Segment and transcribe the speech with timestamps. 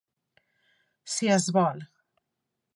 [1.17, 1.87] Si es vol.